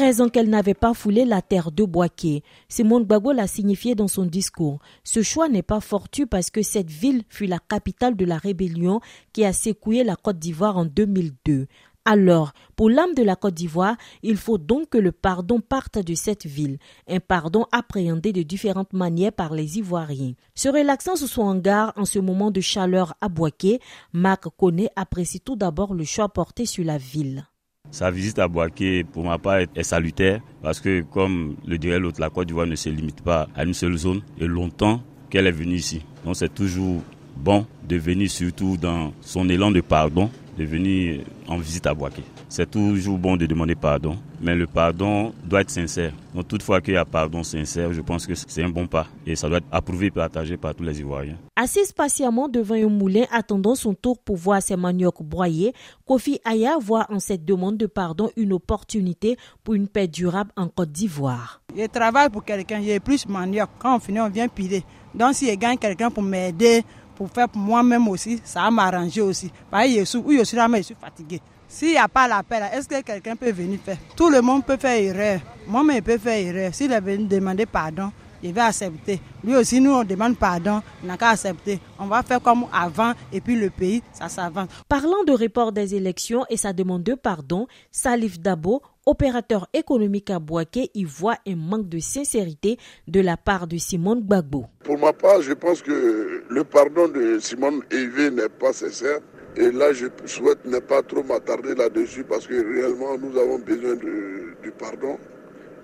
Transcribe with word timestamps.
raison 0.00 0.28
qu'elle 0.28 0.48
n'avait 0.48 0.74
pas 0.74 0.94
foulé 0.94 1.24
la 1.24 1.42
terre 1.42 1.70
de 1.70 1.84
Boaké. 1.84 2.42
Simone 2.68 3.04
Gbagbo 3.04 3.32
l'a 3.32 3.46
signifié 3.46 3.94
dans 3.94 4.08
son 4.08 4.24
discours. 4.24 4.80
Ce 5.04 5.22
choix 5.22 5.48
n'est 5.48 5.62
pas 5.62 5.80
fortuit 5.80 6.26
parce 6.26 6.50
que 6.50 6.62
cette 6.62 6.90
ville 6.90 7.22
fut 7.28 7.46
la 7.46 7.58
capitale 7.58 8.16
de 8.16 8.24
la 8.24 8.38
rébellion 8.38 9.00
qui 9.32 9.44
a 9.44 9.52
secoué 9.52 10.02
la 10.02 10.16
Côte 10.16 10.38
d'Ivoire 10.38 10.76
en 10.76 10.86
2002. 10.86 11.66
Alors, 12.06 12.52
pour 12.76 12.88
l'âme 12.88 13.14
de 13.14 13.22
la 13.22 13.36
Côte 13.36 13.54
d'Ivoire, 13.54 13.96
il 14.22 14.38
faut 14.38 14.56
donc 14.56 14.88
que 14.88 14.98
le 14.98 15.12
pardon 15.12 15.60
parte 15.60 15.98
de 15.98 16.14
cette 16.14 16.46
ville, 16.46 16.78
un 17.06 17.20
pardon 17.20 17.66
appréhendé 17.70 18.32
de 18.32 18.42
différentes 18.42 18.94
manières 18.94 19.32
par 19.32 19.52
les 19.52 19.78
Ivoiriens. 19.78 20.32
Se 20.54 20.70
relaxant 20.70 21.16
sous 21.16 21.26
son 21.26 21.42
hangar 21.42 21.92
en 21.96 22.06
ce 22.06 22.18
moment 22.18 22.50
de 22.50 22.62
chaleur 22.62 23.14
à 23.20 23.28
Boaké, 23.28 23.80
Marc 24.14 24.48
Koné 24.56 24.88
apprécie 24.96 25.40
tout 25.40 25.56
d'abord 25.56 25.92
le 25.92 26.04
choix 26.04 26.30
porté 26.30 26.64
sur 26.64 26.84
la 26.84 26.96
ville. 26.96 27.46
Sa 27.90 28.10
visite 28.10 28.38
à 28.38 28.48
Boaké, 28.48 29.04
pour 29.04 29.24
ma 29.24 29.38
part, 29.38 29.58
est 29.74 29.82
salutaire 29.82 30.40
parce 30.62 30.80
que, 30.80 31.02
comme 31.02 31.56
le 31.66 31.78
dirait 31.78 31.98
l'autre, 31.98 32.20
la 32.20 32.30
Côte 32.30 32.46
d'Ivoire 32.46 32.66
ne 32.66 32.76
se 32.76 32.88
limite 32.88 33.22
pas 33.22 33.48
à 33.54 33.64
une 33.64 33.74
seule 33.74 33.96
zone 33.96 34.22
et 34.38 34.46
longtemps 34.46 35.02
qu'elle 35.28 35.46
est 35.46 35.52
venue 35.52 35.76
ici. 35.76 36.04
Donc 36.24 36.36
c'est 36.36 36.52
toujours 36.52 37.02
bon 37.36 37.66
de 37.88 37.96
venir 37.96 38.30
surtout 38.30 38.76
dans 38.76 39.12
son 39.20 39.48
élan 39.48 39.70
de 39.70 39.80
pardon 39.80 40.30
de 40.58 40.64
venir 40.64 41.22
en 41.48 41.56
visite 41.56 41.86
à 41.86 41.94
Boaké. 41.94 42.22
C'est 42.48 42.70
toujours 42.70 43.16
bon 43.16 43.36
de 43.36 43.46
demander 43.46 43.74
pardon, 43.74 44.16
mais 44.40 44.54
le 44.54 44.66
pardon 44.66 45.32
doit 45.44 45.62
être 45.62 45.70
sincère. 45.70 46.12
Donc 46.34 46.48
toutefois 46.48 46.80
qu'il 46.80 46.94
y 46.94 46.96
a 46.96 47.04
pardon 47.04 47.42
sincère, 47.42 47.92
je 47.92 48.00
pense 48.00 48.26
que 48.26 48.34
c'est 48.34 48.62
un 48.62 48.68
bon 48.68 48.86
pas 48.86 49.06
et 49.26 49.36
ça 49.36 49.48
doit 49.48 49.58
être 49.58 49.66
approuvé 49.70 50.06
et 50.06 50.10
partagé 50.10 50.56
par 50.56 50.74
tous 50.74 50.82
les 50.82 51.00
Ivoiriens. 51.00 51.38
Assis 51.62 51.92
patiemment 51.94 52.48
devant 52.48 52.74
un 52.74 52.88
moulin 52.88 53.26
attendant 53.30 53.74
son 53.74 53.92
tour 53.92 54.16
pour 54.16 54.36
voir 54.36 54.62
ses 54.62 54.76
maniocs 54.76 55.22
broyés, 55.22 55.74
Kofi 56.06 56.40
Aya 56.42 56.78
voit 56.80 57.04
en 57.10 57.20
cette 57.20 57.44
demande 57.44 57.76
de 57.76 57.84
pardon 57.84 58.30
une 58.38 58.54
opportunité 58.54 59.36
pour 59.62 59.74
une 59.74 59.86
paix 59.86 60.08
durable 60.08 60.50
en 60.56 60.68
Côte 60.68 60.90
d'Ivoire. 60.90 61.60
Je 61.76 61.84
travaille 61.84 62.30
pour 62.30 62.46
quelqu'un, 62.46 62.80
j'ai 62.82 62.98
plus 62.98 63.28
manioc. 63.28 63.68
Quand 63.78 63.94
on 63.94 64.00
finit, 64.00 64.20
on 64.20 64.30
vient 64.30 64.48
piler. 64.48 64.82
Donc 65.14 65.34
si 65.34 65.50
je 65.50 65.54
gagne 65.54 65.76
quelqu'un 65.76 66.10
pour 66.10 66.22
m'aider, 66.22 66.82
pour 67.14 67.28
faire 67.28 67.46
pour 67.46 67.60
moi-même 67.60 68.08
aussi, 68.08 68.40
ça 68.42 68.62
va 68.62 68.70
m'arranger 68.70 69.20
aussi. 69.20 69.52
Parce 69.70 69.86
que 69.86 70.00
je 70.00 70.04
suis, 70.04 70.22
je 70.38 70.44
suis, 70.44 70.56
je 70.56 70.82
suis 70.82 70.96
fatigué. 70.98 71.42
S'il 71.68 71.90
n'y 71.90 71.98
a 71.98 72.08
pas 72.08 72.26
l'appel, 72.26 72.64
est-ce 72.72 72.88
que 72.88 73.02
quelqu'un 73.02 73.36
peut 73.36 73.52
venir 73.52 73.78
faire? 73.84 73.98
Tout 74.16 74.30
le 74.30 74.40
monde 74.40 74.64
peut 74.64 74.78
faire 74.78 74.98
erreur. 74.98 75.40
Moi-même, 75.68 76.02
peut 76.02 76.16
faire 76.16 76.38
erreur. 76.38 76.74
S'il 76.74 76.90
est 76.90 77.00
venu 77.00 77.26
demander 77.26 77.66
pardon, 77.66 78.10
il 78.42 78.52
va 78.54 78.66
accepter. 78.66 79.20
Lui 79.44 79.56
aussi, 79.56 79.80
nous, 79.80 79.92
on 79.92 80.04
demande 80.04 80.36
pardon, 80.38 80.80
il 81.02 81.08
n'a 81.08 81.16
qu'à 81.16 81.30
accepter. 81.30 81.80
On 81.98 82.06
va 82.06 82.22
faire 82.22 82.40
comme 82.40 82.66
avant 82.72 83.12
et 83.32 83.40
puis 83.40 83.56
le 83.56 83.70
pays, 83.70 84.02
ça 84.12 84.28
s'avance. 84.28 84.68
Parlant 84.88 85.24
de 85.26 85.32
report 85.32 85.72
des 85.72 85.94
élections 85.94 86.44
et 86.48 86.56
sa 86.56 86.72
demande 86.72 87.02
de 87.02 87.14
pardon, 87.14 87.66
Salif 87.90 88.38
Dabo, 88.40 88.82
opérateur 89.06 89.68
économique 89.72 90.30
à 90.30 90.38
Boaké, 90.38 90.90
y 90.94 91.04
voit 91.04 91.36
un 91.46 91.56
manque 91.56 91.88
de 91.88 91.98
sincérité 91.98 92.78
de 93.08 93.20
la 93.20 93.36
part 93.36 93.66
de 93.66 93.76
Simone 93.76 94.20
Gbagbo. 94.20 94.66
Pour 94.84 94.98
ma 94.98 95.12
part, 95.12 95.42
je 95.42 95.52
pense 95.52 95.82
que 95.82 96.44
le 96.48 96.64
pardon 96.64 97.08
de 97.08 97.38
Simone 97.38 97.82
Evé 97.90 98.30
n'est 98.30 98.48
pas 98.48 98.72
sincère. 98.72 99.20
Et 99.56 99.72
là, 99.72 99.92
je 99.92 100.06
souhaite 100.26 100.64
ne 100.64 100.78
pas 100.78 101.02
trop 101.02 101.24
m'attarder 101.24 101.74
là-dessus 101.74 102.22
parce 102.24 102.46
que 102.46 102.54
réellement, 102.54 103.18
nous 103.18 103.36
avons 103.36 103.58
besoin 103.58 103.96
de, 103.96 104.54
du 104.62 104.70
pardon. 104.78 105.18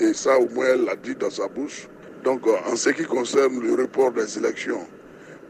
Et 0.00 0.12
ça, 0.14 0.36
au 0.38 0.48
moins, 0.48 0.66
elle 0.74 0.84
l'a 0.84 0.96
dit 0.96 1.14
dans 1.14 1.30
sa 1.30 1.46
bouche. 1.46 1.88
Donc, 2.24 2.46
en 2.46 2.76
ce 2.76 2.90
qui 2.90 3.04
concerne 3.04 3.60
le 3.60 3.74
report 3.74 4.12
des 4.12 4.38
élections, 4.38 4.86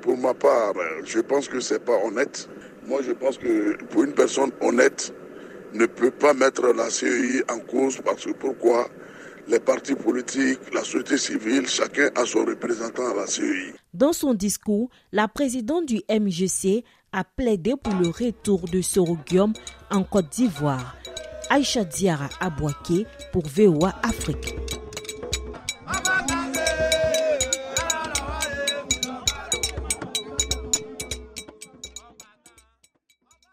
pour 0.00 0.16
ma 0.16 0.34
part, 0.34 0.72
je 1.04 1.20
pense 1.20 1.48
que 1.48 1.60
ce 1.60 1.74
n'est 1.74 1.80
pas 1.80 1.98
honnête. 2.04 2.48
Moi, 2.86 3.00
je 3.06 3.12
pense 3.12 3.38
que 3.38 3.76
pour 3.84 4.04
une 4.04 4.12
personne 4.12 4.50
honnête, 4.60 5.14
ne 5.74 5.86
peut 5.86 6.10
pas 6.10 6.34
mettre 6.34 6.66
la 6.72 6.90
CEI 6.90 7.42
en 7.50 7.58
cause 7.60 8.00
parce 8.04 8.24
que 8.24 8.32
pourquoi? 8.32 8.88
Les 9.48 9.58
partis 9.58 9.94
politiques, 9.94 10.60
la 10.72 10.80
société 10.82 11.18
civile, 11.18 11.66
chacun 11.66 12.10
a 12.14 12.24
son 12.24 12.44
représentant 12.44 13.10
à 13.10 13.14
la 13.14 13.26
CEI. 13.26 13.74
Dans 13.92 14.12
son 14.12 14.34
discours, 14.34 14.88
la 15.10 15.28
présidente 15.28 15.86
du 15.86 16.00
MGC 16.08 16.84
a 17.12 17.24
plaidé 17.24 17.74
pour 17.82 17.94
le 17.94 18.08
retour 18.08 18.68
de 18.68 18.80
Sorogium 18.80 19.52
en 19.90 20.04
Côte 20.04 20.30
d'Ivoire. 20.30 20.96
Aïcha 21.50 21.84
Diara 21.84 22.28
Abouaké 22.40 23.04
pour 23.32 23.46
VOA 23.46 23.94
Afrique. 24.02 24.54